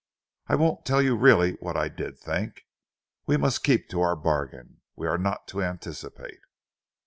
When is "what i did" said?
1.57-2.17